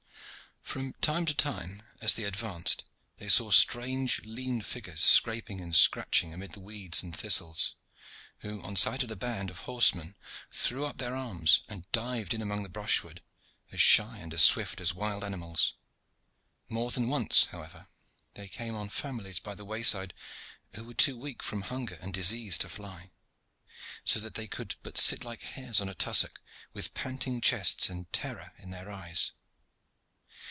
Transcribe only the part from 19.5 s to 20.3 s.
the wayside,